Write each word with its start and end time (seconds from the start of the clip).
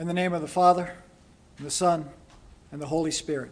In 0.00 0.06
the 0.06 0.14
name 0.14 0.32
of 0.32 0.40
the 0.40 0.48
Father, 0.48 0.94
and 1.58 1.66
the 1.66 1.70
Son, 1.70 2.08
and 2.72 2.80
the 2.80 2.86
Holy 2.86 3.10
Spirit. 3.10 3.50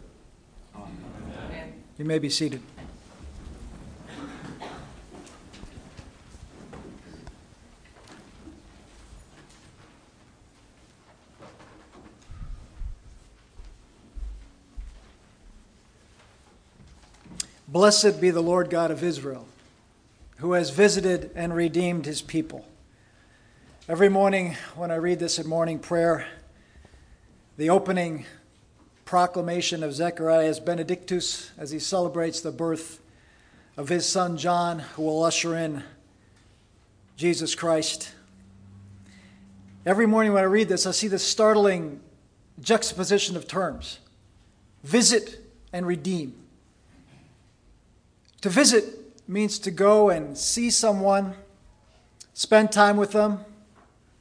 Amen. 0.75 1.73
You 1.99 2.05
may 2.05 2.17
be 2.17 2.31
seated. 2.31 2.59
Blessed 17.67 18.19
be 18.19 18.31
the 18.31 18.41
Lord 18.41 18.71
God 18.71 18.89
of 18.89 19.03
Israel, 19.03 19.45
who 20.37 20.53
has 20.53 20.71
visited 20.71 21.29
and 21.35 21.53
redeemed 21.53 22.07
his 22.07 22.23
people. 22.23 22.65
Every 23.89 24.07
morning 24.07 24.55
when 24.75 24.91
I 24.91 24.97
read 24.97 25.17
this 25.17 25.39
in 25.39 25.47
morning 25.47 25.79
prayer, 25.79 26.27
the 27.57 27.71
opening 27.71 28.27
proclamation 29.03 29.81
of 29.81 29.95
Zechariah's 29.95 30.59
Benedictus 30.59 31.49
as 31.57 31.71
he 31.71 31.79
celebrates 31.79 32.39
the 32.39 32.51
birth 32.51 33.01
of 33.77 33.89
his 33.89 34.05
son 34.05 34.37
John, 34.37 34.77
who 34.77 35.01
will 35.01 35.23
usher 35.23 35.57
in 35.57 35.83
Jesus 37.15 37.55
Christ. 37.55 38.11
Every 39.87 40.05
morning 40.05 40.33
when 40.33 40.43
I 40.43 40.45
read 40.45 40.69
this, 40.69 40.85
I 40.85 40.91
see 40.91 41.07
this 41.07 41.25
startling 41.25 41.99
juxtaposition 42.61 43.35
of 43.35 43.47
terms 43.47 43.97
visit 44.83 45.43
and 45.73 45.87
redeem. 45.87 46.35
To 48.41 48.49
visit 48.49 48.85
means 49.27 49.57
to 49.57 49.71
go 49.71 50.11
and 50.11 50.37
see 50.37 50.69
someone, 50.69 51.33
spend 52.35 52.71
time 52.71 52.95
with 52.95 53.13
them, 53.13 53.45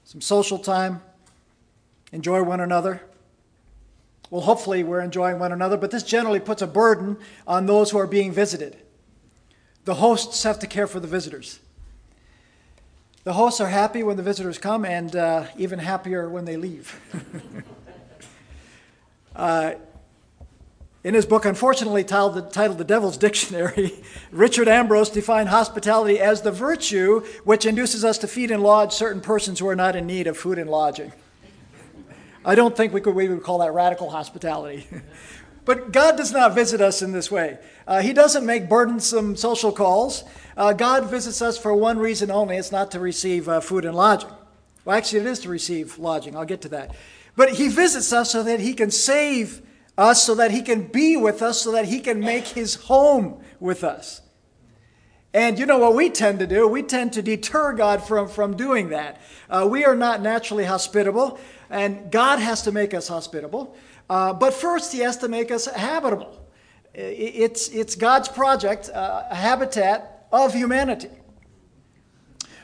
some 0.09 0.23
social 0.23 0.59
time, 0.59 1.03
enjoy 2.13 2.43
one 2.43 2.61
another. 2.61 3.03
Well, 4.31 4.41
hopefully, 4.41 4.83
we're 4.83 5.03
enjoying 5.03 5.39
one 5.39 5.53
another, 5.53 5.77
but 5.77 5.91
this 5.91 6.03
generally 6.03 6.41
puts 6.41 6.63
a 6.63 6.67
burden 6.67 7.19
on 7.47 7.67
those 7.67 7.91
who 7.91 7.99
are 7.99 8.07
being 8.07 8.33
visited. 8.33 8.79
The 9.85 9.97
hosts 9.97 10.43
have 10.45 10.59
to 10.61 10.67
care 10.67 10.87
for 10.87 10.99
the 10.99 11.07
visitors. 11.07 11.61
The 13.25 13.35
hosts 13.35 13.61
are 13.61 13.69
happy 13.69 14.03
when 14.03 14.17
the 14.17 14.23
visitors 14.23 14.57
come 14.57 14.87
and 14.87 15.15
uh, 15.15 15.45
even 15.59 15.79
happier 15.79 16.31
when 16.31 16.47
they 16.47 16.57
leave. 16.57 16.99
uh, 19.37 19.75
in 21.05 21.15
his 21.15 21.27
book, 21.27 21.45
unfortunately 21.45 22.03
titled, 22.03 22.53
titled 22.53 22.79
The 22.79 22.85
Devil's 22.85 23.17
Dictionary, 23.17 24.03
Richard 24.33 24.69
Ambrose 24.69 25.11
defined 25.11 25.49
hospitality 25.49 26.19
as 26.19 26.43
the 26.43 26.51
virtue 26.51 27.21
which 27.45 27.67
induces 27.67 28.05
us 28.05 28.19
to 28.19 28.29
feed 28.29 28.51
and 28.51 28.63
lodge 28.63 28.93
certain 28.93 29.21
persons 29.21 29.61
who 29.61 29.69
are 29.69 29.77
not 29.77 29.95
in 29.95 30.07
need 30.07 30.27
of 30.27 30.37
food 30.37 30.59
and 30.59 30.69
lodging. 30.69 31.13
I 32.45 32.55
don't 32.55 32.77
think 32.77 32.93
we, 32.93 33.01
could, 33.01 33.15
we 33.15 33.29
would 33.29 33.43
call 33.43 33.59
that 33.59 33.73
radical 33.73 34.11
hospitality. 34.11 34.87
but 35.65 35.93
God 35.93 36.17
does 36.17 36.33
not 36.33 36.55
visit 36.55 36.81
us 36.81 37.03
in 37.03 37.13
this 37.13 37.31
way. 37.31 37.59
Uh, 37.87 38.01
he 38.01 38.13
doesn't 38.13 38.45
make 38.45 38.69
burdensome 38.69 39.37
social 39.37 39.71
calls. 39.71 40.25
Uh, 40.57 40.73
God 40.73 41.11
visits 41.11 41.43
us 41.43 41.57
for 41.59 41.75
one 41.75 41.99
reason 41.99 42.31
only 42.31 42.57
it's 42.57 42.73
not 42.73 42.91
to 42.93 43.01
receive 43.01 43.49
uh, 43.49 43.61
food 43.61 43.85
and 43.85 43.95
lodging. 43.95 44.31
Well, 44.85 44.97
actually, 44.97 45.21
it 45.21 45.27
is 45.27 45.41
to 45.41 45.49
receive 45.49 45.99
lodging. 45.99 46.37
I'll 46.37 46.45
get 46.45 46.63
to 46.63 46.69
that. 46.71 46.95
But 47.37 47.51
He 47.51 47.69
visits 47.69 48.13
us 48.13 48.33
so 48.33 48.43
that 48.43 48.61
He 48.61 48.75
can 48.75 48.91
save 48.91 49.63
us 49.99 50.23
so 50.23 50.37
that 50.37 50.53
he 50.53 50.63
can 50.63 50.87
be 50.87 51.17
with 51.17 51.43
us, 51.43 51.61
so 51.61 51.73
that 51.73 51.87
he 51.87 52.01
can 52.01 52.21
make 52.21 52.47
his 52.47 52.77
home 52.77 53.43
with 53.61 53.83
us. 53.83 54.23
And 55.35 55.59
you 55.59 55.67
know 55.67 55.79
what 55.79 55.95
we 55.95 56.09
tend 56.09 56.39
to 56.39 56.47
do? 56.47 56.67
We 56.67 56.83
tend 56.83 57.13
to 57.15 57.23
deter 57.23 57.75
God 57.75 58.03
from, 58.03 58.29
from 58.29 58.57
doing 58.57 58.91
that. 58.91 59.21
Uh, 59.51 59.69
we 59.71 59.85
are 59.85 59.97
not 59.97 60.23
naturally 60.23 60.65
hospitable, 60.65 61.39
and 61.69 62.11
God 62.11 62.39
has 62.39 62.63
to 62.63 62.73
make 62.73 62.95
us 62.95 63.09
hospitable. 63.09 63.77
Uh, 64.09 64.33
but 64.33 64.55
first, 64.55 64.93
He 64.93 65.01
has 65.01 65.19
to 65.19 65.29
make 65.29 65.51
us 65.51 65.67
habitable. 65.67 66.47
It's, 66.95 67.69
it's 67.69 67.95
God's 67.95 68.29
project, 68.29 68.89
uh, 68.89 69.25
a 69.31 69.35
habitat 69.35 70.27
of 70.33 70.55
humanity. 70.55 71.11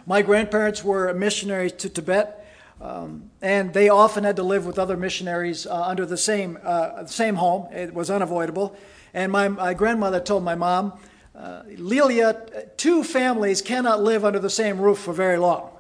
My 0.06 0.23
grandparents 0.23 0.83
were 0.83 1.12
missionaries 1.15 1.73
to 1.73 1.89
Tibet. 1.89 2.44
Um, 2.81 3.31
and 3.41 3.73
they 3.73 3.89
often 3.89 4.25
had 4.25 4.37
to 4.37 4.43
live 4.43 4.67
with 4.67 4.79
other 4.79 4.97
missionaries 4.97 5.67
uh, 5.67 5.83
under 5.83 6.05
the 6.05 6.17
same, 6.17 6.59
uh, 6.62 7.07
same 7.07 7.37
home. 7.37 7.73
It 7.73 7.95
was 7.95 8.11
unavoidable. 8.11 8.77
And 9.12 9.31
my, 9.31 9.49
my 9.49 9.75
grandmother 9.75 10.21
told 10.21 10.43
my 10.45 10.55
mom, 10.55 10.99
uh, 11.35 11.62
Lelia, 11.77 12.69
two 12.77 13.03
families 13.05 13.62
cannot 13.62 14.03
live 14.03 14.25
under 14.25 14.39
the 14.39 14.51
same 14.51 14.81
roof 14.81 14.99
for 14.99 15.12
very 15.12 15.39
long. 15.39 15.71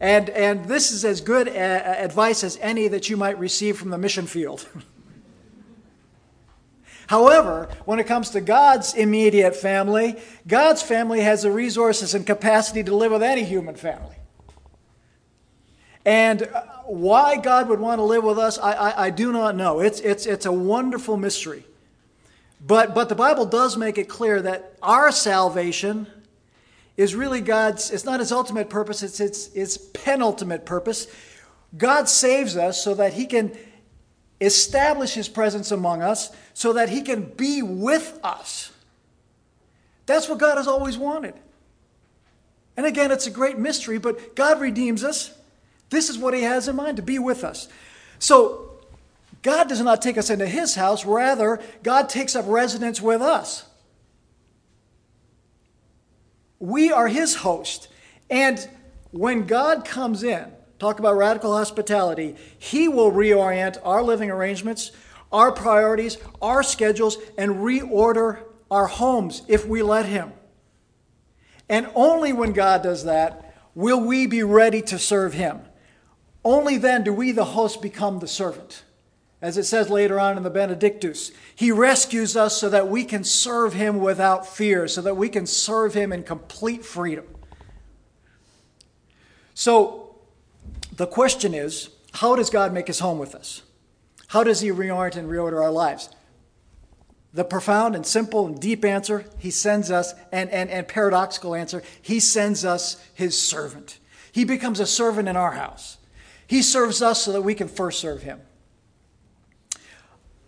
And, 0.00 0.28
and 0.30 0.66
this 0.66 0.92
is 0.92 1.04
as 1.04 1.20
good 1.20 1.48
a, 1.48 2.02
advice 2.02 2.44
as 2.44 2.58
any 2.60 2.88
that 2.88 3.08
you 3.08 3.16
might 3.16 3.38
receive 3.38 3.78
from 3.78 3.90
the 3.90 3.98
mission 3.98 4.26
field. 4.26 4.68
However, 7.06 7.68
when 7.84 7.98
it 7.98 8.06
comes 8.06 8.30
to 8.30 8.40
God's 8.40 8.94
immediate 8.94 9.54
family, 9.54 10.16
God's 10.46 10.82
family 10.82 11.20
has 11.20 11.42
the 11.42 11.50
resources 11.50 12.14
and 12.14 12.26
capacity 12.26 12.82
to 12.82 12.94
live 12.94 13.12
with 13.12 13.22
any 13.22 13.44
human 13.44 13.76
family. 13.76 14.16
And 16.06 16.44
uh, 16.44 16.62
why 16.84 17.36
God 17.36 17.68
would 17.68 17.80
want 17.80 17.98
to 17.98 18.04
live 18.04 18.22
with 18.22 18.38
us, 18.38 18.58
I, 18.58 18.72
I, 18.72 19.06
I, 19.06 19.10
do 19.10 19.32
not 19.32 19.56
know. 19.56 19.80
It's, 19.80 19.98
it's, 19.98 20.24
it's 20.24 20.46
a 20.46 20.52
wonderful 20.52 21.16
mystery. 21.16 21.64
But, 22.64 22.94
but 22.94 23.08
the 23.08 23.16
Bible 23.16 23.44
does 23.44 23.76
make 23.76 23.98
it 23.98 24.08
clear 24.08 24.40
that 24.40 24.76
our 24.80 25.10
salvation 25.10 26.06
is 26.96 27.16
really 27.16 27.40
God's, 27.40 27.90
it's 27.90 28.04
not 28.04 28.20
his 28.20 28.30
ultimate 28.30 28.70
purpose, 28.70 29.02
it's 29.02 29.18
its, 29.18 29.48
its 29.48 29.76
penultimate 29.76 30.64
purpose. 30.64 31.08
God 31.76 32.08
saves 32.08 32.56
us 32.56 32.82
so 32.82 32.94
that 32.94 33.12
he 33.12 33.26
can 33.26 33.56
establish 34.40 35.12
his 35.12 35.28
presence 35.28 35.72
among 35.72 36.02
us, 36.02 36.30
so 36.54 36.74
that 36.74 36.88
he 36.88 37.02
can 37.02 37.24
be 37.24 37.62
with 37.62 38.20
us. 38.22 38.70
That's 40.06 40.28
what 40.28 40.38
God 40.38 40.56
has 40.56 40.68
always 40.68 40.96
wanted. 40.96 41.34
And 42.76 42.86
again, 42.86 43.10
it's 43.10 43.26
a 43.26 43.30
great 43.30 43.58
mystery, 43.58 43.98
but 43.98 44.36
God 44.36 44.60
redeems 44.60 45.02
us. 45.02 45.35
This 45.90 46.10
is 46.10 46.18
what 46.18 46.34
he 46.34 46.42
has 46.42 46.68
in 46.68 46.76
mind 46.76 46.96
to 46.96 47.02
be 47.02 47.18
with 47.18 47.44
us. 47.44 47.68
So, 48.18 48.70
God 49.42 49.68
does 49.68 49.80
not 49.80 50.02
take 50.02 50.18
us 50.18 50.30
into 50.30 50.46
his 50.46 50.74
house, 50.74 51.04
rather, 51.04 51.60
God 51.82 52.08
takes 52.08 52.34
up 52.34 52.44
residence 52.48 53.00
with 53.00 53.22
us. 53.22 53.64
We 56.58 56.90
are 56.90 57.06
his 57.06 57.36
host. 57.36 57.88
And 58.28 58.68
when 59.12 59.46
God 59.46 59.84
comes 59.84 60.22
in, 60.22 60.50
talk 60.78 60.98
about 60.98 61.16
radical 61.16 61.56
hospitality, 61.56 62.36
he 62.58 62.88
will 62.88 63.12
reorient 63.12 63.78
our 63.84 64.02
living 64.02 64.30
arrangements, 64.30 64.90
our 65.30 65.52
priorities, 65.52 66.18
our 66.42 66.62
schedules, 66.62 67.18
and 67.38 67.56
reorder 67.56 68.40
our 68.70 68.86
homes 68.86 69.42
if 69.48 69.66
we 69.66 69.82
let 69.82 70.06
him. 70.06 70.32
And 71.68 71.88
only 71.94 72.32
when 72.32 72.52
God 72.52 72.82
does 72.82 73.04
that 73.04 73.54
will 73.74 74.00
we 74.00 74.26
be 74.26 74.42
ready 74.42 74.82
to 74.82 74.98
serve 74.98 75.34
him. 75.34 75.60
Only 76.46 76.78
then 76.78 77.02
do 77.02 77.12
we, 77.12 77.32
the 77.32 77.44
host, 77.44 77.82
become 77.82 78.20
the 78.20 78.28
servant. 78.28 78.84
As 79.42 79.58
it 79.58 79.64
says 79.64 79.90
later 79.90 80.20
on 80.20 80.36
in 80.36 80.44
the 80.44 80.48
Benedictus, 80.50 81.32
He 81.56 81.72
rescues 81.72 82.36
us 82.36 82.56
so 82.56 82.68
that 82.68 82.86
we 82.86 83.02
can 83.02 83.24
serve 83.24 83.72
Him 83.72 83.98
without 83.98 84.46
fear, 84.46 84.86
so 84.86 85.02
that 85.02 85.16
we 85.16 85.28
can 85.28 85.44
serve 85.44 85.92
Him 85.94 86.12
in 86.12 86.22
complete 86.22 86.84
freedom. 86.84 87.24
So, 89.54 90.18
the 90.94 91.08
question 91.08 91.52
is 91.52 91.90
how 92.12 92.36
does 92.36 92.48
God 92.48 92.72
make 92.72 92.86
His 92.86 93.00
home 93.00 93.18
with 93.18 93.34
us? 93.34 93.62
How 94.28 94.44
does 94.44 94.60
He 94.60 94.68
reorient 94.68 95.16
and 95.16 95.28
reorder 95.28 95.60
our 95.60 95.72
lives? 95.72 96.10
The 97.34 97.44
profound 97.44 97.96
and 97.96 98.06
simple 98.06 98.46
and 98.46 98.60
deep 98.60 98.84
answer, 98.84 99.24
He 99.40 99.50
sends 99.50 99.90
us, 99.90 100.14
and, 100.30 100.48
and, 100.50 100.70
and 100.70 100.86
paradoxical 100.86 101.56
answer, 101.56 101.82
He 102.00 102.20
sends 102.20 102.64
us 102.64 103.04
His 103.14 103.36
servant. 103.36 103.98
He 104.30 104.44
becomes 104.44 104.78
a 104.78 104.86
servant 104.86 105.28
in 105.28 105.34
our 105.34 105.50
house. 105.50 105.98
He 106.46 106.62
serves 106.62 107.02
us 107.02 107.22
so 107.22 107.32
that 107.32 107.42
we 107.42 107.54
can 107.54 107.68
first 107.68 108.00
serve 108.00 108.22
Him. 108.22 108.40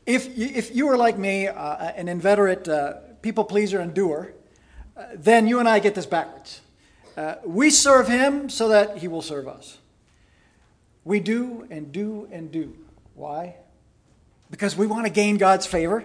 If, 0.07 0.39
if 0.39 0.75
you 0.75 0.89
are 0.89 0.97
like 0.97 1.19
me, 1.19 1.49
uh, 1.49 1.77
an 1.97 2.09
inveterate 2.09 2.69
uh, 2.69 2.95
people 3.21 3.45
pleaser 3.45 3.81
and 3.81 3.93
doer, 3.93 4.33
uh, 4.97 5.05
then 5.15 5.47
you 5.47 5.59
and 5.61 5.69
I 5.69 5.81
get 5.81 5.95
this 5.95 6.07
backwards. 6.07 6.61
Uh, 7.17 7.35
we 7.45 7.71
serve 7.71 8.09
Him 8.09 8.49
so 8.49 8.69
that 8.69 8.99
He 8.99 9.09
will 9.09 9.23
serve 9.23 9.49
us. 9.49 9.79
We 11.05 11.21
do 11.21 11.67
and 11.71 11.91
do 11.93 12.29
and 12.31 12.51
do. 12.53 12.77
Why? 13.15 13.57
Because 14.51 14.77
we 14.77 14.87
want 14.87 15.07
to 15.07 15.13
gain 15.13 15.37
God's 15.37 15.67
favor. 15.67 16.05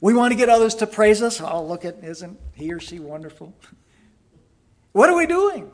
We 0.00 0.14
want 0.14 0.32
to 0.32 0.36
get 0.36 0.48
others 0.48 0.74
to 0.76 0.86
praise 0.86 1.22
us. 1.22 1.40
Oh, 1.40 1.64
look 1.64 1.84
at, 1.84 2.02
isn't 2.02 2.38
he 2.54 2.72
or 2.72 2.80
she 2.80 2.98
wonderful? 2.98 3.54
What 4.92 5.08
are 5.08 5.16
we 5.16 5.26
doing? 5.26 5.70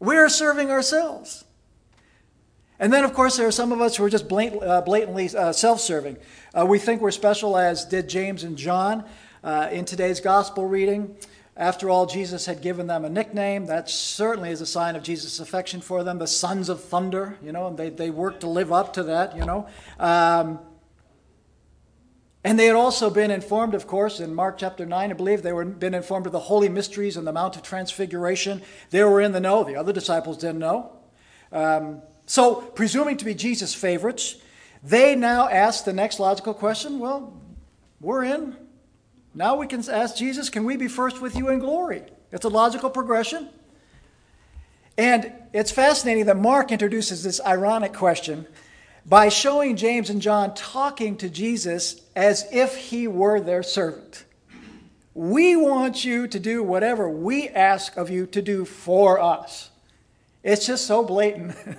We 0.00 0.16
are 0.16 0.30
serving 0.30 0.70
ourselves. 0.70 1.44
And 2.78 2.92
then, 2.92 3.04
of 3.04 3.14
course, 3.14 3.36
there 3.36 3.46
are 3.46 3.52
some 3.52 3.72
of 3.72 3.80
us 3.80 3.96
who 3.96 4.04
are 4.04 4.10
just 4.10 4.30
uh, 4.30 4.80
blatantly 4.80 5.30
uh, 5.36 5.52
self 5.52 5.80
serving. 5.80 6.16
Uh, 6.52 6.66
we 6.66 6.78
think 6.78 7.00
we're 7.00 7.10
special, 7.10 7.56
as 7.56 7.84
did 7.84 8.08
James 8.08 8.44
and 8.44 8.56
John 8.56 9.04
in 9.44 9.84
today's 9.84 10.20
gospel 10.20 10.66
reading. 10.66 11.16
After 11.56 11.88
all, 11.88 12.06
Jesus 12.06 12.46
had 12.46 12.62
given 12.62 12.88
them 12.88 13.04
a 13.04 13.08
nickname. 13.08 13.66
That 13.66 13.88
certainly 13.88 14.50
is 14.50 14.60
a 14.60 14.66
sign 14.66 14.96
of 14.96 15.04
Jesus' 15.04 15.38
affection 15.38 15.80
for 15.80 16.02
them, 16.02 16.18
the 16.18 16.26
sons 16.26 16.68
of 16.68 16.82
thunder, 16.82 17.38
you 17.42 17.52
know, 17.52 17.68
and 17.68 17.76
they, 17.76 17.90
they 17.90 18.10
worked 18.10 18.40
to 18.40 18.48
live 18.48 18.72
up 18.72 18.94
to 18.94 19.04
that, 19.04 19.36
you 19.36 19.44
know. 19.44 19.68
Um, 20.00 20.58
and 22.42 22.58
they 22.58 22.66
had 22.66 22.74
also 22.74 23.08
been 23.08 23.30
informed, 23.30 23.74
of 23.74 23.86
course, 23.86 24.18
in 24.18 24.34
Mark 24.34 24.58
chapter 24.58 24.84
9, 24.84 25.10
I 25.10 25.14
believe, 25.14 25.42
they 25.42 25.52
were 25.52 25.64
been 25.64 25.94
informed 25.94 26.26
of 26.26 26.32
the 26.32 26.40
holy 26.40 26.68
mysteries 26.68 27.16
and 27.16 27.26
the 27.26 27.32
Mount 27.32 27.54
of 27.54 27.62
Transfiguration. 27.62 28.60
They 28.90 29.04
were 29.04 29.20
in 29.20 29.30
the 29.30 29.40
know. 29.40 29.62
The 29.62 29.76
other 29.76 29.92
disciples 29.92 30.36
didn't 30.36 30.58
know. 30.58 30.92
Um, 31.52 32.02
so, 32.26 32.56
presuming 32.56 33.16
to 33.18 33.24
be 33.24 33.34
Jesus' 33.34 33.74
favorites, 33.74 34.36
they 34.82 35.14
now 35.14 35.48
ask 35.48 35.84
the 35.84 35.92
next 35.92 36.18
logical 36.18 36.54
question 36.54 36.98
well, 36.98 37.34
we're 38.00 38.24
in. 38.24 38.56
Now 39.34 39.56
we 39.56 39.66
can 39.66 39.88
ask 39.88 40.16
Jesus, 40.16 40.48
can 40.48 40.64
we 40.64 40.76
be 40.76 40.88
first 40.88 41.20
with 41.20 41.36
you 41.36 41.48
in 41.48 41.58
glory? 41.58 42.02
It's 42.30 42.44
a 42.44 42.48
logical 42.48 42.88
progression. 42.88 43.48
And 44.96 45.32
it's 45.52 45.72
fascinating 45.72 46.26
that 46.26 46.36
Mark 46.36 46.70
introduces 46.70 47.24
this 47.24 47.40
ironic 47.44 47.92
question 47.92 48.46
by 49.04 49.28
showing 49.28 49.76
James 49.76 50.08
and 50.08 50.22
John 50.22 50.54
talking 50.54 51.16
to 51.16 51.28
Jesus 51.28 52.00
as 52.14 52.46
if 52.52 52.76
he 52.76 53.08
were 53.08 53.40
their 53.40 53.62
servant. 53.62 54.24
We 55.14 55.56
want 55.56 56.04
you 56.04 56.28
to 56.28 56.38
do 56.38 56.62
whatever 56.62 57.08
we 57.08 57.48
ask 57.48 57.96
of 57.96 58.08
you 58.08 58.26
to 58.26 58.40
do 58.40 58.64
for 58.64 59.20
us. 59.20 59.70
It's 60.42 60.66
just 60.66 60.86
so 60.86 61.02
blatant. 61.02 61.56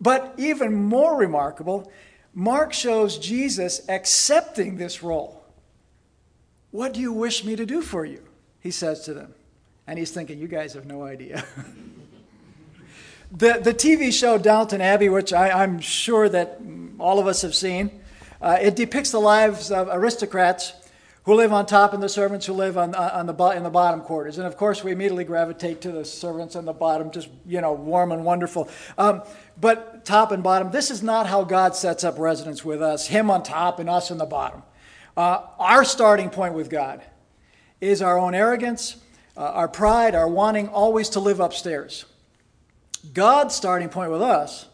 but 0.00 0.34
even 0.36 0.74
more 0.74 1.16
remarkable, 1.16 1.90
Mark 2.34 2.72
shows 2.72 3.18
Jesus 3.18 3.82
accepting 3.88 4.76
this 4.76 5.02
role. 5.02 5.42
What 6.70 6.92
do 6.92 7.00
you 7.00 7.12
wish 7.12 7.44
me 7.44 7.56
to 7.56 7.66
do 7.66 7.82
for 7.82 8.04
you? 8.04 8.22
He 8.60 8.70
says 8.70 9.00
to 9.04 9.14
them. 9.14 9.34
And 9.86 9.98
he's 9.98 10.10
thinking, 10.10 10.38
You 10.38 10.48
guys 10.48 10.74
have 10.74 10.86
no 10.86 11.02
idea. 11.02 11.44
the, 13.32 13.58
the 13.62 13.72
TV 13.72 14.12
show 14.12 14.38
Downton 14.38 14.80
Abbey, 14.80 15.08
which 15.08 15.32
I, 15.32 15.62
am 15.62 15.80
sure 15.80 16.28
that 16.28 16.60
all 16.98 17.18
of 17.18 17.26
us 17.26 17.42
have 17.42 17.54
seen, 17.54 17.90
uh, 18.40 18.58
it 18.60 18.76
depicts 18.76 19.10
the 19.10 19.20
lives 19.20 19.70
of 19.70 19.88
aristocrats 19.90 20.72
who 21.28 21.34
live 21.34 21.52
on 21.52 21.66
top 21.66 21.92
and 21.92 22.02
the 22.02 22.08
servants 22.08 22.46
who 22.46 22.54
live 22.54 22.78
on, 22.78 22.94
on 22.94 23.26
the, 23.26 23.34
in 23.50 23.62
the 23.62 23.68
bottom 23.68 24.00
quarters. 24.00 24.38
And 24.38 24.46
of 24.46 24.56
course, 24.56 24.82
we 24.82 24.92
immediately 24.92 25.24
gravitate 25.24 25.82
to 25.82 25.92
the 25.92 26.02
servants 26.02 26.56
on 26.56 26.64
the 26.64 26.72
bottom, 26.72 27.10
just, 27.10 27.28
you 27.44 27.60
know, 27.60 27.74
warm 27.74 28.12
and 28.12 28.24
wonderful. 28.24 28.66
Um, 28.96 29.20
but 29.60 30.06
top 30.06 30.32
and 30.32 30.42
bottom, 30.42 30.70
this 30.70 30.90
is 30.90 31.02
not 31.02 31.26
how 31.26 31.44
God 31.44 31.76
sets 31.76 32.02
up 32.02 32.18
residence 32.18 32.64
with 32.64 32.80
us, 32.80 33.08
Him 33.08 33.30
on 33.30 33.42
top 33.42 33.78
and 33.78 33.90
us 33.90 34.10
in 34.10 34.16
the 34.16 34.24
bottom. 34.24 34.62
Uh, 35.18 35.42
our 35.58 35.84
starting 35.84 36.30
point 36.30 36.54
with 36.54 36.70
God 36.70 37.02
is 37.78 38.00
our 38.00 38.18
own 38.18 38.34
arrogance, 38.34 38.96
uh, 39.36 39.40
our 39.40 39.68
pride, 39.68 40.14
our 40.14 40.28
wanting 40.28 40.68
always 40.68 41.10
to 41.10 41.20
live 41.20 41.40
upstairs. 41.40 42.06
God's 43.12 43.54
starting 43.54 43.90
point 43.90 44.10
with 44.10 44.22
us 44.22 44.64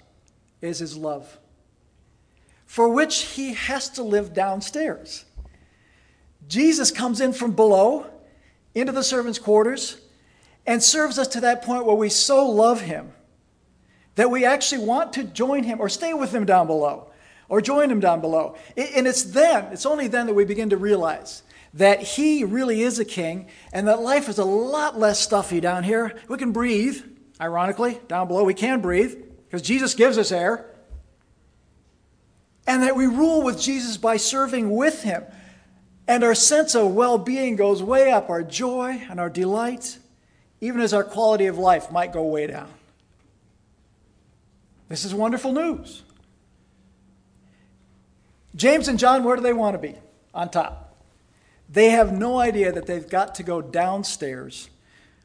is 0.62 0.79
his 0.79 0.97
love, 0.97 1.37
for 2.65 2.89
which 2.89 3.23
he 3.23 3.55
has 3.55 3.89
to 3.89 4.05
live 4.05 4.33
downstairs. 4.33 5.25
Jesus 6.49 6.91
comes 6.91 7.20
in 7.20 7.32
from 7.32 7.52
below 7.52 8.06
into 8.75 8.93
the 8.93 9.02
servants' 9.02 9.38
quarters 9.38 9.96
and 10.67 10.82
serves 10.82 11.19
us 11.19 11.29
to 11.29 11.41
that 11.43 11.62
point 11.62 11.85
where 11.85 11.96
we 11.96 12.08
so 12.08 12.49
love 12.49 12.81
him 12.81 13.12
that 14.14 14.31
we 14.31 14.44
actually 14.44 14.85
want 14.85 15.12
to 15.14 15.25
join 15.25 15.64
him 15.64 15.81
or 15.81 15.88
stay 15.88 16.14
with 16.14 16.35
him 16.35 16.44
down 16.44 16.67
below 16.67 17.11
or 17.49 17.61
join 17.61 17.91
him 17.91 18.00
down 18.00 18.20
below. 18.20 18.56
And 18.76 19.06
it's 19.06 19.23
then, 19.25 19.64
it's 19.73 19.87
only 19.87 20.08
then 20.08 20.26
that 20.26 20.35
we 20.35 20.44
begin 20.44 20.70
to 20.70 20.76
realize 20.76 21.43
that 21.75 22.00
he 22.00 22.44
really 22.44 22.82
is 22.82 22.99
a 22.99 23.05
king 23.05 23.49
and 23.73 23.88
that 23.88 24.00
life 24.00 24.29
is 24.29 24.38
a 24.38 24.44
lot 24.44 24.99
less 24.99 25.19
stuffy 25.19 25.61
down 25.61 25.82
here. 25.82 26.17
We 26.29 26.38
can 26.38 26.52
breathe, 26.52 27.02
ironically, 27.40 28.00
down 28.06 28.29
below. 28.29 28.44
We 28.44 28.55
can 28.55 28.81
breathe 28.81 29.17
because 29.47 29.62
Jesus 29.62 29.94
gives 29.94 30.17
us 30.17 30.31
air. 30.31 30.70
And 32.67 32.82
that 32.85 32.97
we 32.97 33.06
rule 33.06 33.43
with 33.43 33.61
Jesus 33.61 33.97
by 33.99 34.17
serving 34.17 34.70
with 34.70 35.02
him. 35.02 35.25
And 36.06 36.23
our 36.23 36.35
sense 36.35 36.75
of 36.75 36.93
well 36.93 37.19
being 37.19 37.56
goes 37.56 37.83
way 37.83 38.11
up, 38.11 38.29
our 38.29 38.43
joy 38.43 39.03
and 39.09 39.19
our 39.19 39.31
delight, 39.31 39.99
even 40.61 40.81
as 40.81 40.93
our 40.93 41.05
quality 41.05 41.47
of 41.47 41.59
life 41.59 41.91
might 41.91 42.12
go 42.12 42.23
way 42.23 42.47
down. 42.47 42.69
This 44.89 45.05
is 45.05 45.15
wonderful 45.15 45.53
news. 45.53 46.03
James 48.55 48.87
and 48.87 48.99
John, 48.99 49.25
where 49.25 49.37
do 49.37 49.43
they 49.43 49.53
want 49.53 49.75
to 49.75 49.79
be? 49.79 49.97
On 50.33 50.49
top. 50.49 50.97
They 51.69 51.91
have 51.91 52.12
no 52.12 52.39
idea 52.39 52.71
that 52.71 52.87
they've 52.87 53.09
got 53.09 53.35
to 53.37 53.43
go 53.43 53.61
downstairs 53.62 54.69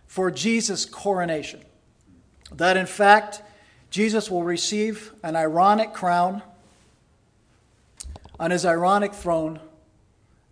for 0.08 0.32
Jesus' 0.32 0.86
coronation. 0.86 1.62
That 2.52 2.78
in 2.78 2.86
fact, 2.88 3.44
Jesus 3.92 4.32
will 4.32 4.44
receive 4.44 5.12
an 5.24 5.36
ironic 5.36 5.94
crown 5.94 6.42
on 8.40 8.52
his 8.52 8.66
ironic 8.66 9.14
throne, 9.14 9.60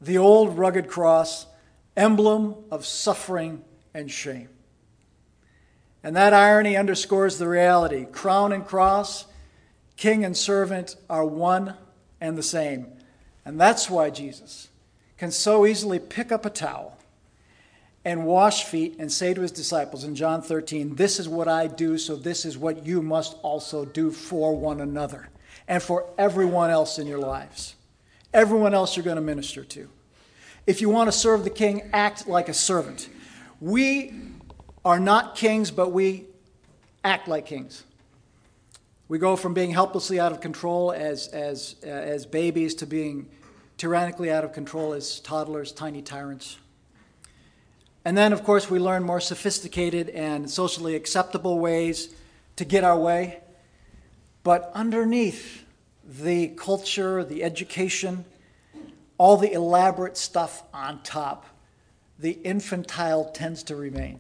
the 0.01 0.17
old 0.17 0.57
rugged 0.57 0.87
cross, 0.87 1.47
emblem 1.95 2.55
of 2.71 2.85
suffering 2.85 3.63
and 3.93 4.11
shame. 4.11 4.49
And 6.03 6.15
that 6.15 6.33
irony 6.33 6.77
underscores 6.77 7.37
the 7.37 7.47
reality 7.47 8.05
crown 8.05 8.51
and 8.51 8.65
cross, 8.65 9.25
king 9.95 10.23
and 10.23 10.37
servant 10.37 10.95
are 11.09 11.25
one 11.25 11.73
and 12.21 12.37
the 12.37 12.43
same. 12.43 12.87
And 13.43 13.59
that's 13.59 13.89
why 13.89 14.09
Jesus 14.09 14.69
can 15.17 15.31
so 15.31 15.65
easily 15.65 15.99
pick 15.99 16.31
up 16.31 16.45
a 16.45 16.49
towel 16.49 16.97
and 18.05 18.25
wash 18.25 18.63
feet 18.63 18.95
and 18.99 19.11
say 19.11 19.33
to 19.33 19.41
his 19.41 19.51
disciples 19.51 20.03
in 20.03 20.15
John 20.15 20.41
13, 20.41 20.95
This 20.95 21.19
is 21.19 21.27
what 21.27 21.47
I 21.47 21.67
do, 21.67 21.97
so 21.97 22.15
this 22.15 22.45
is 22.45 22.57
what 22.57 22.85
you 22.85 23.01
must 23.01 23.35
also 23.41 23.83
do 23.83 24.11
for 24.11 24.55
one 24.55 24.79
another 24.79 25.29
and 25.67 25.83
for 25.83 26.09
everyone 26.17 26.69
else 26.69 26.99
in 26.99 27.07
your 27.07 27.19
lives, 27.19 27.75
everyone 28.37 28.75
else 28.75 28.95
you're 28.95 29.03
going 29.03 29.15
to 29.15 29.21
minister 29.21 29.63
to. 29.63 29.89
If 30.67 30.79
you 30.79 30.89
want 30.89 31.07
to 31.07 31.11
serve 31.11 31.43
the 31.43 31.49
king, 31.49 31.89
act 31.91 32.27
like 32.27 32.49
a 32.49 32.53
servant. 32.53 33.09
We 33.59 34.13
are 34.85 34.99
not 34.99 35.35
kings, 35.35 35.71
but 35.71 35.91
we 35.91 36.25
act 37.03 37.27
like 37.27 37.47
kings. 37.47 37.83
We 39.07 39.17
go 39.17 39.35
from 39.35 39.55
being 39.55 39.71
helplessly 39.71 40.19
out 40.19 40.31
of 40.31 40.39
control 40.39 40.91
as, 40.91 41.29
as, 41.29 41.77
uh, 41.83 41.89
as 41.89 42.27
babies 42.27 42.75
to 42.75 42.85
being 42.85 43.27
tyrannically 43.77 44.29
out 44.29 44.43
of 44.43 44.53
control 44.53 44.93
as 44.93 45.19
toddlers, 45.19 45.71
tiny 45.71 46.03
tyrants. 46.03 46.57
And 48.05 48.15
then, 48.15 48.33
of 48.33 48.43
course, 48.43 48.69
we 48.69 48.77
learn 48.77 49.03
more 49.03 49.19
sophisticated 49.19 50.09
and 50.09 50.49
socially 50.49 50.95
acceptable 50.95 51.57
ways 51.57 52.09
to 52.57 52.65
get 52.65 52.83
our 52.83 52.99
way. 52.99 53.39
But 54.43 54.71
underneath 54.75 55.63
the 56.07 56.47
culture, 56.49 57.23
the 57.23 57.43
education, 57.43 58.25
all 59.17 59.37
the 59.37 59.51
elaborate 59.51 60.17
stuff 60.17 60.63
on 60.73 61.03
top, 61.03 61.45
the 62.17 62.31
infantile 62.31 63.25
tends 63.25 63.63
to 63.63 63.75
remain. 63.75 64.19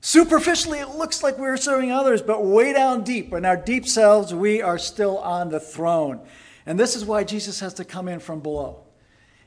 Superficially, 0.00 0.78
it 0.78 0.90
looks 0.90 1.22
like 1.22 1.36
we're 1.36 1.56
serving 1.56 1.92
others, 1.92 2.22
but 2.22 2.44
way 2.44 2.72
down 2.72 3.04
deep, 3.04 3.32
in 3.34 3.44
our 3.44 3.56
deep 3.56 3.86
selves, 3.86 4.32
we 4.32 4.62
are 4.62 4.78
still 4.78 5.18
on 5.18 5.50
the 5.50 5.60
throne. 5.60 6.20
And 6.64 6.78
this 6.78 6.96
is 6.96 7.04
why 7.04 7.24
Jesus 7.24 7.60
has 7.60 7.74
to 7.74 7.84
come 7.84 8.08
in 8.08 8.20
from 8.20 8.40
below 8.40 8.84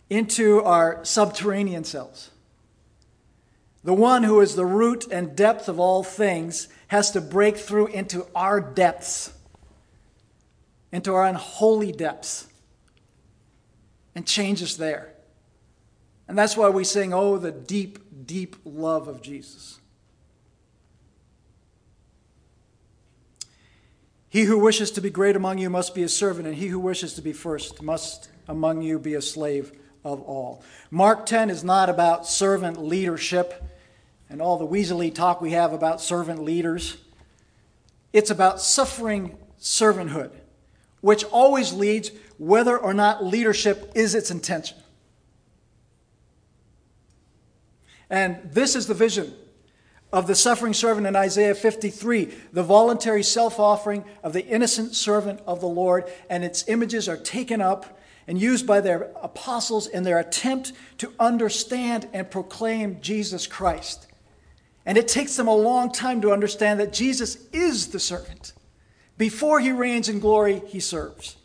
into 0.10 0.62
our 0.62 1.04
subterranean 1.04 1.84
selves. 1.84 2.30
The 3.84 3.94
one 3.94 4.24
who 4.24 4.42
is 4.42 4.56
the 4.56 4.66
root 4.66 5.08
and 5.12 5.36
depth 5.36 5.68
of 5.68 5.80
all 5.80 6.04
things 6.04 6.68
has 6.88 7.12
to 7.12 7.22
break 7.22 7.58
through 7.58 7.88
into 7.88 8.28
our 8.36 8.62
depths, 8.62 9.34
into 10.94 11.14
our 11.14 11.26
unholy 11.26 11.92
depths, 11.92 12.48
and 14.16 14.26
change 14.26 14.64
us 14.64 14.76
there. 14.76 15.12
And 16.28 16.38
that's 16.38 16.56
why 16.56 16.70
we 16.70 16.86
sing, 16.86 17.14
Oh, 17.14 17.38
the 17.38 17.52
deep, 17.52 18.26
deep 18.26 18.56
love 18.64 19.10
of 19.10 19.22
Jesus. 19.22 19.82
He 24.30 24.44
who 24.44 24.58
wishes 24.58 24.92
to 24.92 25.02
be 25.02 25.10
great 25.10 25.36
among 25.36 25.58
you 25.58 25.70
must 25.70 25.94
be 25.94 26.04
a 26.04 26.10
servant, 26.10 26.48
and 26.48 26.56
he 26.56 26.68
who 26.68 26.80
wishes 26.80 27.16
to 27.16 27.22
be 27.22 27.34
first 27.34 27.82
must 27.82 28.30
among 28.48 28.82
you 28.82 28.98
be 29.00 29.16
a 29.16 29.22
slave 29.22 29.72
of 30.06 30.22
all. 30.22 30.64
Mark 30.90 31.26
10 31.26 31.50
is 31.50 31.64
not 31.64 31.90
about 31.90 32.28
servant 32.28 32.84
leadership 32.84 33.64
and 34.30 34.42
all 34.42 34.58
the 34.58 34.68
weaselly 34.68 35.14
talk 35.14 35.42
we 35.42 35.52
have 35.52 35.74
about 35.74 36.02
servant 36.02 36.44
leaders. 36.44 36.98
It's 38.12 38.30
about 38.30 38.62
suffering 38.62 39.38
servanthood, 39.60 40.32
which 41.04 41.26
always 41.26 41.74
leads 41.74 42.12
whether 42.38 42.78
or 42.78 42.94
not 42.94 43.26
leadership 43.26 43.92
is 43.94 44.16
its 44.16 44.32
intention. 44.32 44.78
And 48.10 48.40
this 48.46 48.74
is 48.74 48.88
the 48.88 48.94
vision 48.94 49.34
of 50.14 50.28
the 50.28 50.36
suffering 50.36 50.74
servant 50.74 51.06
in 51.06 51.14
Isaiah 51.14 51.56
53, 51.56 52.34
the 52.54 52.64
voluntary 52.64 53.22
self 53.22 53.60
offering 53.60 54.06
of 54.24 54.32
the 54.32 54.46
innocent 54.46 54.96
servant 54.96 55.42
of 55.46 55.60
the 55.60 55.68
Lord, 55.68 56.10
and 56.30 56.42
its 56.42 56.70
images 56.70 57.10
are 57.10 57.18
taken 57.18 57.60
up 57.60 58.00
and 58.26 58.40
used 58.40 58.66
by 58.66 58.80
their 58.80 59.12
apostles 59.22 59.88
in 59.88 60.04
their 60.04 60.20
attempt 60.20 60.72
to 61.00 61.12
understand 61.20 62.08
and 62.14 62.32
proclaim 62.32 63.02
Jesus 63.02 63.46
Christ. 63.46 64.08
And 64.86 64.98
it 64.98 65.10
takes 65.10 65.36
them 65.36 65.50
a 65.50 65.56
long 65.56 65.92
time 65.92 66.22
to 66.22 66.32
understand 66.32 66.80
that 66.80 66.94
Jesus 66.94 67.46
is 67.52 67.88
the 67.88 68.00
servant. 68.00 68.54
Before 69.18 69.60
he 69.60 69.72
reigns 69.72 70.10
in 70.10 70.20
glory, 70.20 70.62
he 70.68 70.80
serves. 70.80 71.38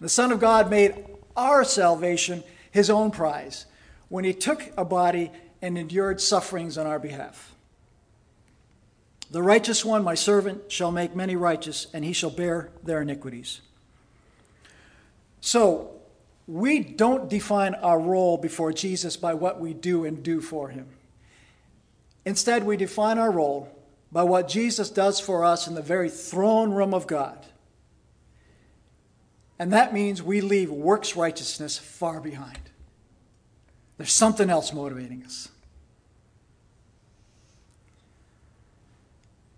The 0.00 0.08
Son 0.08 0.32
of 0.32 0.40
God 0.40 0.70
made 0.70 0.94
our 1.36 1.64
salvation 1.64 2.44
his 2.70 2.90
own 2.90 3.10
prize 3.10 3.66
when 4.08 4.24
he 4.24 4.32
took 4.32 4.70
a 4.76 4.84
body 4.84 5.30
and 5.60 5.78
endured 5.78 6.20
sufferings 6.20 6.76
on 6.76 6.86
our 6.86 6.98
behalf. 6.98 7.54
The 9.30 9.42
righteous 9.42 9.84
one, 9.84 10.04
my 10.04 10.14
servant, 10.14 10.70
shall 10.70 10.92
make 10.92 11.16
many 11.16 11.36
righteous, 11.36 11.86
and 11.94 12.04
he 12.04 12.12
shall 12.12 12.30
bear 12.30 12.70
their 12.82 13.00
iniquities. 13.00 13.62
So, 15.40 15.90
we 16.46 16.80
don't 16.80 17.30
define 17.30 17.74
our 17.76 17.98
role 17.98 18.36
before 18.36 18.72
Jesus 18.72 19.16
by 19.16 19.34
what 19.34 19.58
we 19.60 19.72
do 19.72 20.04
and 20.04 20.22
do 20.22 20.40
for 20.40 20.68
him. 20.68 20.86
Instead, 22.24 22.64
we 22.64 22.76
define 22.76 23.18
our 23.18 23.30
role 23.30 23.68
by 24.12 24.22
what 24.22 24.46
Jesus 24.46 24.90
does 24.90 25.18
for 25.18 25.44
us 25.44 25.66
in 25.66 25.74
the 25.74 25.82
very 25.82 26.10
throne 26.10 26.72
room 26.72 26.92
of 26.92 27.06
God. 27.06 27.46
And 29.58 29.72
that 29.72 29.94
means 29.94 30.22
we 30.22 30.40
leave 30.40 30.70
works 30.70 31.16
righteousness 31.16 31.78
far 31.78 32.20
behind. 32.20 32.58
There's 33.96 34.12
something 34.12 34.50
else 34.50 34.72
motivating 34.72 35.24
us. 35.24 35.48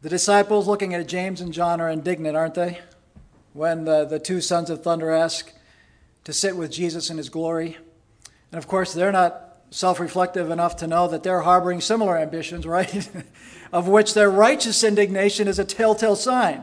The 0.02 0.10
disciples 0.10 0.68
looking 0.68 0.92
at 0.92 1.08
James 1.08 1.40
and 1.40 1.52
John 1.52 1.80
are 1.80 1.88
indignant, 1.88 2.36
aren't 2.36 2.54
they? 2.54 2.78
When 3.54 3.84
the, 3.86 4.04
the 4.04 4.18
two 4.18 4.40
sons 4.42 4.68
of 4.68 4.82
thunder 4.82 5.10
ask 5.10 5.52
to 6.24 6.32
sit 6.32 6.56
with 6.56 6.70
Jesus 6.70 7.08
in 7.08 7.16
his 7.16 7.30
glory. 7.30 7.78
And 8.52 8.58
of 8.58 8.68
course, 8.68 8.92
they're 8.92 9.12
not 9.12 9.53
self 9.74 9.98
reflective 9.98 10.50
enough 10.50 10.76
to 10.76 10.86
know 10.86 11.08
that 11.08 11.24
they're 11.24 11.42
harboring 11.42 11.80
similar 11.80 12.16
ambitions, 12.16 12.64
right? 12.66 13.08
of 13.72 13.88
which 13.88 14.14
their 14.14 14.30
righteous 14.30 14.84
indignation 14.84 15.48
is 15.48 15.58
a 15.58 15.64
telltale 15.64 16.16
sign. 16.16 16.62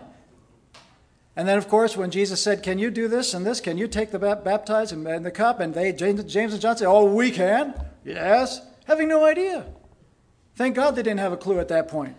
And 1.36 1.48
then, 1.48 1.58
of 1.58 1.68
course, 1.68 1.96
when 1.96 2.12
Jesus 2.12 2.42
said, 2.42 2.64
Can 2.64 2.80
you 2.80 2.90
do 2.90 3.08
this 3.08 3.34
and 3.34 3.46
this? 3.46 3.60
Can 3.60 3.78
you 3.78 3.88
take 3.88 4.12
the 4.12 4.20
baptize 4.20 4.92
and, 4.92 5.06
the 5.26 5.32
cup? 5.32 5.60
And 5.60 5.74
they, 5.74 5.92
James, 5.92 6.24
James 6.24 6.54
and 6.54 6.62
John 6.62 6.78
say, 6.78 6.86
Oh, 6.86 7.06
we 7.06 7.32
can. 7.32 7.74
Yes. 8.04 8.62
Having 8.86 9.10
no 9.10 9.26
idea. 9.26 9.66
Thank 10.56 10.76
God 10.76 10.96
they 10.96 11.04
didn't 11.04 11.20
have 11.20 11.32
a 11.32 11.38
clue 11.38 11.60
at 11.60 11.68
that 11.70 11.88
point. 11.88 12.16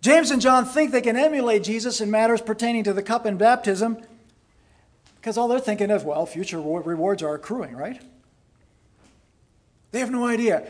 James 0.00 0.30
and 0.30 0.42
John 0.42 0.64
think 0.64 0.90
they 0.90 1.00
can 1.00 1.16
emulate 1.16 1.62
Jesus 1.62 2.00
in 2.00 2.10
matters 2.10 2.40
pertaining 2.40 2.84
to 2.84 2.92
the 2.92 3.02
cup 3.02 3.24
and 3.24 3.38
baptism 3.38 3.98
because 5.16 5.38
all 5.38 5.46
they're 5.46 5.60
thinking 5.60 5.90
is, 5.90 6.02
well, 6.02 6.26
future 6.26 6.60
rewards 6.60 7.22
are 7.22 7.34
accruing, 7.34 7.76
right? 7.76 8.02
They 9.92 10.00
have 10.00 10.10
no 10.10 10.26
idea. 10.26 10.66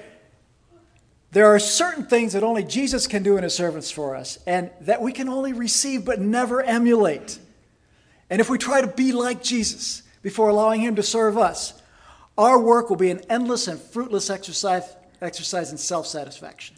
There 1.30 1.46
are 1.46 1.58
certain 1.58 2.04
things 2.04 2.34
that 2.34 2.42
only 2.42 2.62
Jesus 2.62 3.06
can 3.06 3.22
do 3.22 3.38
in 3.38 3.42
his 3.42 3.54
servants 3.54 3.90
for 3.90 4.14
us, 4.14 4.38
and 4.46 4.70
that 4.82 5.00
we 5.00 5.12
can 5.12 5.30
only 5.30 5.54
receive 5.54 6.04
but 6.04 6.20
never 6.20 6.60
emulate. 6.60 7.38
And 8.28 8.40
if 8.40 8.50
we 8.50 8.58
try 8.58 8.82
to 8.82 8.86
be 8.86 9.12
like 9.12 9.42
Jesus 9.42 10.02
before 10.20 10.50
allowing 10.50 10.82
him 10.82 10.96
to 10.96 11.02
serve 11.02 11.38
us, 11.38 11.80
our 12.36 12.58
work 12.58 12.90
will 12.90 12.96
be 12.96 13.10
an 13.10 13.20
endless 13.30 13.68
and 13.68 13.80
fruitless 13.80 14.28
exercise, 14.28 14.84
exercise 15.20 15.72
in 15.72 15.78
self 15.78 16.06
satisfaction. 16.06 16.76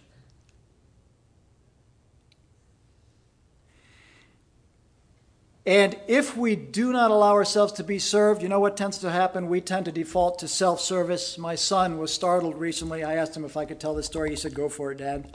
And 5.66 5.96
if 6.06 6.36
we 6.36 6.56
do 6.56 6.92
not 6.92 7.10
allow 7.10 7.32
ourselves 7.32 7.72
to 7.74 7.84
be 7.84 7.98
served, 7.98 8.42
you 8.42 8.50
know 8.50 8.60
what 8.60 8.76
tends 8.76 8.98
to 8.98 9.10
happen? 9.10 9.48
We 9.48 9.62
tend 9.62 9.86
to 9.86 9.92
default 9.92 10.38
to 10.40 10.48
self 10.48 10.80
service. 10.80 11.38
My 11.38 11.54
son 11.54 11.98
was 11.98 12.12
startled 12.12 12.58
recently. 12.58 13.02
I 13.02 13.14
asked 13.14 13.34
him 13.34 13.46
if 13.46 13.56
I 13.56 13.64
could 13.64 13.80
tell 13.80 13.94
this 13.94 14.04
story. 14.04 14.30
He 14.30 14.36
said, 14.36 14.54
Go 14.54 14.68
for 14.68 14.92
it, 14.92 14.98
Dad. 14.98 15.34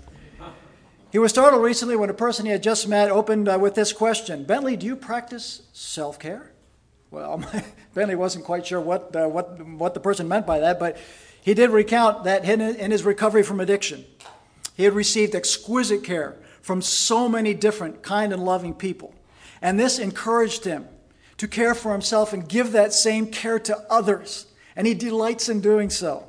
He 1.12 1.18
was 1.18 1.32
startled 1.32 1.64
recently 1.64 1.96
when 1.96 2.12
a 2.12 2.14
person 2.14 2.46
he 2.46 2.52
had 2.52 2.62
just 2.62 2.88
met 2.88 3.10
opened 3.10 3.50
uh, 3.50 3.58
with 3.60 3.74
this 3.74 3.92
question 3.92 4.44
Bentley, 4.44 4.76
do 4.76 4.86
you 4.86 4.96
practice 4.96 5.64
self 5.74 6.20
care? 6.20 6.52
Well, 7.10 7.44
Bentley 7.96 8.16
wasn't 8.16 8.46
quite 8.46 8.68
sure 8.68 8.80
what, 8.80 9.16
uh, 9.16 9.28
what, 9.28 9.60
what 9.66 9.96
the 9.96 10.00
person 10.00 10.28
meant 10.28 10.46
by 10.46 10.60
that, 10.60 10.80
but 10.80 10.98
he 11.42 11.56
did 11.56 11.72
recount 11.72 12.26
that 12.26 12.48
in 12.48 12.92
his 12.92 13.04
recovery 13.04 13.42
from 13.42 13.60
addiction, 13.60 14.06
he 14.76 14.84
had 14.84 14.94
received 14.94 15.34
exquisite 15.34 16.04
care 16.04 16.38
from 16.62 16.84
so 16.84 17.28
many 17.28 17.56
different 17.56 18.04
kind 18.04 18.32
and 18.32 18.46
loving 18.46 18.76
people. 18.76 19.16
And 19.62 19.80
this 19.80 20.00
encouraged 20.00 20.66
him 20.66 20.88
to 21.38 21.48
care 21.48 21.74
for 21.74 21.92
himself 21.92 22.34
and 22.34 22.48
give 22.48 22.72
that 22.74 22.94
same 22.94 23.28
care 23.28 23.60
to 23.60 23.78
others. 23.90 24.46
And 24.76 24.86
he 24.86 24.94
delights 24.94 25.50
in 25.50 25.62
doing 25.62 25.90
so. 25.90 26.26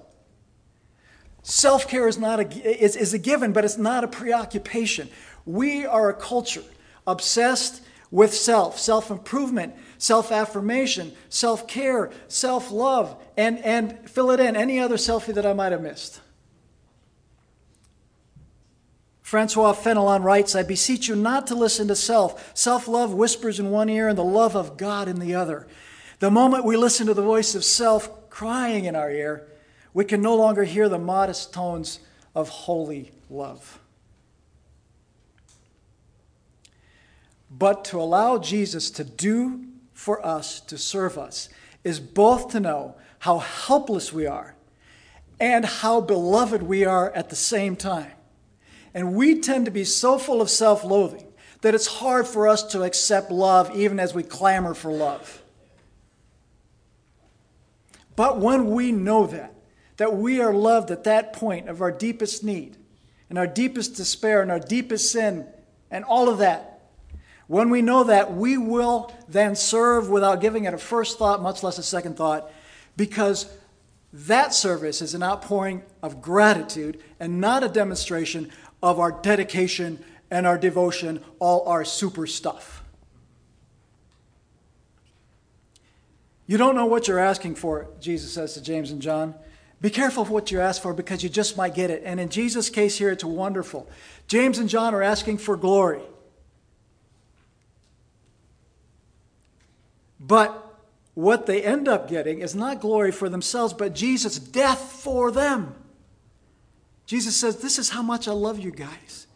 Self 1.43 1.89
care 1.89 2.07
is, 2.07 2.19
not 2.19 2.41
a, 2.41 2.83
is, 2.83 2.97
is 2.97 3.15
a 3.15 3.19
given, 3.19 3.53
but 3.53 3.65
it's 3.65 3.79
not 3.79 4.05
a 4.05 4.09
preoccupation. 4.09 5.09
We 5.47 5.87
are 5.87 6.11
a 6.11 6.15
culture 6.15 6.65
obsessed 7.07 7.83
with 8.11 8.35
self, 8.35 8.79
self 8.79 9.11
improvement, 9.11 9.75
self 9.99 10.33
affirmation, 10.33 11.13
self 11.29 11.67
care, 11.67 12.11
self 12.29 12.71
love, 12.71 13.17
and, 13.37 13.59
and 13.61 14.09
fill 14.09 14.31
it 14.31 14.41
in, 14.41 14.57
any 14.57 14.81
other 14.81 14.97
selfie 14.97 15.35
that 15.35 15.47
I 15.47 15.53
might 15.53 15.73
have 15.73 15.83
missed. 15.83 16.21
Francois 19.31 19.75
Fenelon 19.75 20.25
writes, 20.25 20.57
I 20.57 20.65
beseech 20.65 21.07
you 21.07 21.15
not 21.15 21.47
to 21.47 21.55
listen 21.55 21.87
to 21.87 21.95
self. 21.95 22.51
Self 22.53 22.89
love 22.89 23.15
whispers 23.15 23.61
in 23.61 23.71
one 23.71 23.89
ear 23.89 24.09
and 24.09 24.19
the 24.19 24.25
love 24.25 24.57
of 24.57 24.77
God 24.77 25.07
in 25.07 25.21
the 25.21 25.37
other. 25.37 25.69
The 26.19 26.33
moment 26.33 26.65
we 26.65 26.77
listen 26.77 27.07
to 27.07 27.15
the 27.15 27.23
voice 27.23 27.55
of 27.55 27.63
self 27.63 28.29
crying 28.29 28.87
in 28.87 28.97
our 28.97 29.09
ear, 29.09 29.47
we 29.95 30.05
can 30.05 30.21
no 30.21 30.35
longer 30.35 30.65
hear 30.65 30.89
the 30.89 30.99
modest 30.99 31.55
tones 31.55 32.01
of 32.35 32.49
holy 32.49 33.13
love. 33.31 33.79
But 37.49 37.85
to 37.85 38.01
allow 38.01 38.37
Jesus 38.39 38.91
to 38.91 39.05
do 39.05 39.65
for 39.95 40.27
us, 40.27 40.59
to 40.63 40.77
serve 40.77 41.17
us, 41.17 41.49
is 41.85 42.01
both 42.01 42.49
to 42.49 42.59
know 42.59 42.97
how 43.21 43.39
helpless 43.39 44.13
we 44.13 44.27
are 44.27 44.57
and 45.39 45.65
how 45.65 46.01
beloved 46.01 46.65
we 46.65 46.85
are 46.85 47.13
at 47.13 47.29
the 47.29 47.37
same 47.37 47.77
time. 47.77 48.11
And 48.95 49.15
we 49.15 49.41
tend 49.41 49.67
to 49.67 49.71
be 49.71 49.85
so 49.85 50.19
full 50.19 50.41
of 50.41 50.51
self 50.51 50.85
loathing 50.85 51.27
that 51.61 51.75
it's 51.75 51.87
hard 51.87 52.27
for 52.27 52.49
us 52.49 52.63
to 52.63 52.83
accept 52.83 53.31
love 53.31 53.75
even 53.77 54.01
as 54.01 54.15
we 54.15 54.23
clamor 54.23 54.75
for 54.75 54.91
love. 54.93 55.43
But 58.17 58.39
when 58.39 58.71
we 58.71 58.93
know 58.93 59.27
that, 59.27 59.55
that 59.97 60.15
we 60.15 60.41
are 60.41 60.53
loved 60.53 60.91
at 60.91 61.05
that 61.05 61.33
point 61.33 61.69
of 61.69 61.81
our 61.81 61.93
deepest 61.93 62.43
need 62.43 62.77
and 63.29 63.39
our 63.39 63.47
deepest 63.47 63.95
despair 63.95 64.43
and 64.43 64.51
our 64.51 64.59
deepest 64.59 65.13
sin 65.13 65.47
and 65.91 66.05
all 66.05 66.29
of 66.29 66.39
that, 66.39 66.81
when 67.47 67.69
we 67.69 67.83
know 67.83 68.05
that, 68.05 68.33
we 68.33 68.57
will 68.57 69.13
then 69.29 69.57
serve 69.57 70.09
without 70.09 70.41
giving 70.41 70.65
it 70.65 70.75
a 70.75 70.79
first 70.79 71.19
thought, 71.19 71.43
much 71.43 71.63
less 71.63 71.79
a 71.79 71.83
second 71.83 72.17
thought, 72.17 72.49
because 72.97 73.53
that 74.13 74.55
service 74.55 75.03
is 75.03 75.15
an 75.15 75.23
outpouring 75.23 75.83
of 76.03 76.23
gratitude 76.23 77.01
and 77.19 77.41
not 77.41 77.65
a 77.65 77.69
demonstration 77.69 78.51
of 78.83 78.99
our 78.99 79.13
dedication 79.13 80.03
and 80.31 80.47
our 80.47 80.59
devotion, 80.59 81.23
all 81.39 81.67
our 81.69 81.85
super 81.85 82.27
stuff. 82.27 82.85
You 86.47 86.57
don't 86.57 86.75
know 86.75 86.87
what 86.87 87.07
you're 87.07 87.19
asking 87.19 87.55
for, 87.55 87.89
Jesus 88.01 88.33
says 88.33 88.55
to 88.55 88.63
James 88.63 88.91
and 88.91 89.01
John. 89.01 89.35
Be 89.81 89.89
careful 89.89 90.23
of 90.23 90.31
what 90.31 90.51
you 90.51 90.61
ask 90.61 90.83
for 90.83 90.93
because 90.93 91.23
you 91.23 91.29
just 91.29 91.57
might 91.57 91.75
get 91.75 91.91
it. 91.91 92.03
And 92.05 92.21
in 92.21 92.29
Jesus' 92.29 92.69
case 92.69 92.99
here, 92.99 93.11
it's 93.11 93.25
wonderful. 93.25 93.89
James 94.27 94.59
and 94.59 94.69
John 94.69 94.95
are 94.95 95.03
asking 95.03 95.39
for 95.39 95.57
glory. 95.57 96.03
But 100.19 100.67
what 101.15 101.47
they 101.47 101.63
end 101.63 101.89
up 101.89 102.09
getting 102.09 102.41
is 102.41 102.55
not 102.55 102.81
glory 102.81 103.11
for 103.11 103.29
themselves, 103.29 103.73
but 103.73 103.95
Jesus' 103.95 104.39
death 104.39 104.81
for 104.81 105.31
them. 105.31 105.75
Jesus 107.11 107.35
says, 107.35 107.57
This 107.57 107.77
is 107.81 107.89
how 107.91 108.03
much 108.03 108.29
I 108.29 108.31
love 108.31 108.61
you 108.61 108.71
guys. 108.71 109.27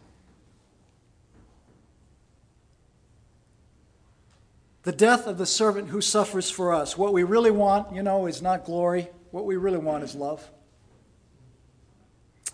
The 4.84 4.92
death 4.92 5.26
of 5.26 5.38
the 5.38 5.46
servant 5.46 5.88
who 5.88 6.00
suffers 6.00 6.48
for 6.48 6.72
us. 6.72 6.96
What 6.96 7.12
we 7.12 7.24
really 7.24 7.50
want, 7.50 7.92
you 7.92 8.04
know, 8.04 8.28
is 8.28 8.40
not 8.40 8.64
glory. 8.64 9.08
What 9.32 9.44
we 9.44 9.56
really 9.56 9.78
want 9.78 10.04
is 10.04 10.14
love. 10.14 10.48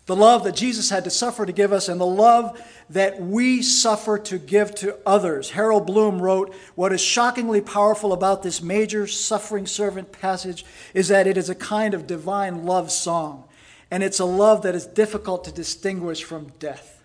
The 0.07 0.17
love 0.17 0.45
that 0.45 0.57
Jesus 0.57 0.89
had 0.89 1.05
to 1.05 1.11
suffer 1.11 1.45
to 1.45 1.53
give 1.53 1.71
us, 1.71 1.91
and 1.91 2.00
the 2.00 2.07
love 2.07 2.59
that 2.89 3.21
we 3.21 3.61
suffer 3.61 4.19
to 4.21 4.39
give 4.39 4.75
to 4.77 4.97
others. 5.05 5.50
Harold 5.50 5.87
Bloom 5.87 6.23
wrote 6.23 6.55
What 6.77 6.95
is 6.95 7.03
shockingly 7.03 7.61
powerful 7.61 8.15
about 8.15 8.43
this 8.43 8.62
major 8.62 9.07
suffering 9.07 9.67
servant 9.67 10.12
passage 10.12 10.65
is 10.95 11.09
that 11.09 11.27
it 11.27 11.37
is 11.37 11.50
a 11.50 11.55
kind 11.55 11.93
of 11.93 12.07
divine 12.07 12.65
love 12.65 12.91
song 12.91 13.45
and 13.91 14.03
it's 14.03 14.21
a 14.21 14.25
love 14.25 14.63
that 14.63 14.75
is 14.75 14.87
difficult 14.87 15.45
to 15.45 15.53
distinguish 15.53 16.23
from 16.23 16.53
death. 16.59 17.03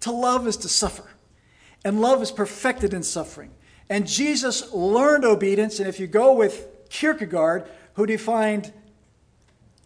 To 0.00 0.12
love 0.12 0.46
is 0.46 0.56
to 0.58 0.68
suffer, 0.68 1.10
and 1.84 2.00
love 2.00 2.22
is 2.22 2.30
perfected 2.30 2.92
in 2.92 3.02
suffering. 3.02 3.50
And 3.88 4.06
Jesus 4.06 4.72
learned 4.72 5.24
obedience, 5.24 5.78
and 5.78 5.88
if 5.88 6.00
you 6.00 6.06
go 6.06 6.32
with 6.32 6.66
Kierkegaard, 6.88 7.66
who 7.94 8.06
defined 8.06 8.72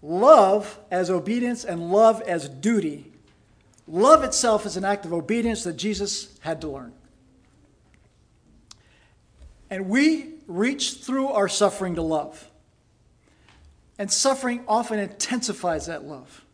love 0.03 0.79
as 0.91 1.11
obedience 1.11 1.65
and 1.65 1.91
love 1.91 2.23
as 2.23 2.49
duty, 2.49 3.13
love 3.87 4.25
itself 4.25 4.67
is 4.67 4.77
an 4.77 4.85
act 4.85 5.05
of 5.05 5.13
obedience 5.13 5.65
that 5.65 5.77
Jesus 5.77 6.39
had 6.41 6.61
to 6.61 6.69
learn. 6.69 6.93
And 9.69 9.89
we 9.89 10.35
reach 10.47 10.99
through 10.99 11.29
our 11.29 11.49
suffering 11.49 11.97
to 11.97 12.03
love. 12.03 12.49
And 13.99 14.11
suffering 14.11 14.63
often 14.69 14.99
intensifies 14.99 15.87
that 15.87 16.05
love. 16.05 16.45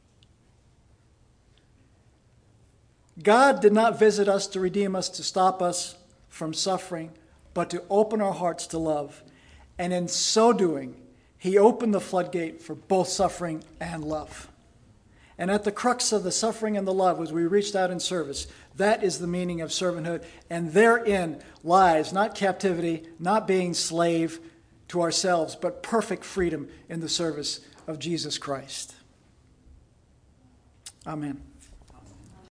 God 3.21 3.61
did 3.61 3.73
not 3.73 3.99
visit 3.99 4.29
us 4.29 4.47
to 4.49 4.61
redeem 4.61 4.97
us, 4.97 5.09
to 5.11 5.23
stop 5.23 5.61
us 5.61 5.97
from 6.29 6.55
suffering, 6.55 7.11
but 7.53 7.69
to 7.71 7.83
open 7.91 8.21
our 8.21 8.33
hearts 8.33 8.67
to 8.69 8.79
love. 8.79 9.23
And 9.79 9.93
in 9.93 10.09
so 10.09 10.53
doing, 10.53 10.95
He 11.39 11.59
opened 11.59 11.93
the 11.93 12.01
floodgate 12.01 12.63
for 12.63 12.75
both 12.75 13.09
suffering 13.09 13.65
and 13.81 14.05
love. 14.05 14.49
And 15.37 15.51
at 15.51 15.65
the 15.65 15.73
crux 15.73 16.13
of 16.13 16.23
the 16.23 16.33
suffering 16.33 16.77
and 16.77 16.87
the 16.87 16.95
love, 16.95 17.21
as 17.21 17.33
we 17.33 17.45
reached 17.45 17.75
out 17.75 17.91
in 17.91 18.01
service, 18.01 18.47
that 18.77 19.03
is 19.03 19.19
the 19.19 19.27
meaning 19.27 19.61
of 19.61 19.71
servanthood. 19.71 20.25
And 20.49 20.73
therein 20.73 21.43
lies 21.65 22.13
not 22.13 22.35
captivity, 22.35 23.09
not 23.19 23.47
being 23.47 23.75
slave 23.75 24.41
to 24.93 25.01
ourselves, 25.01 25.57
but 25.57 25.83
perfect 25.83 26.23
freedom 26.23 26.69
in 26.91 27.01
the 27.01 27.09
service 27.09 27.61
of 27.87 27.99
Jesus 27.99 28.37
Christ. 28.37 28.95
Amen. 31.07 31.52